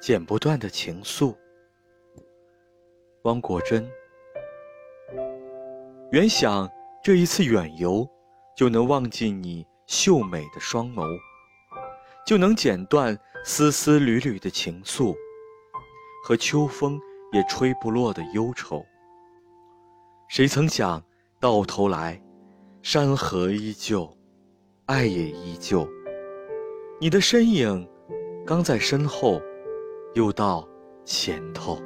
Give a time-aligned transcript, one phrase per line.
[0.00, 1.34] 剪不断的情愫。
[3.22, 3.88] 汪国真，
[6.12, 6.70] 原想
[7.02, 8.08] 这一次远游，
[8.56, 11.04] 就能忘记你秀美的双眸，
[12.24, 15.14] 就能剪断丝丝缕缕的情愫，
[16.24, 17.00] 和秋风
[17.32, 18.84] 也吹不落的忧愁。
[20.28, 21.02] 谁曾想
[21.40, 22.20] 到头来，
[22.82, 24.08] 山河依旧，
[24.86, 25.88] 爱也依旧。
[27.00, 27.88] 你的身影，
[28.46, 29.40] 刚在身后，
[30.16, 30.66] 又到
[31.04, 31.78] 前头。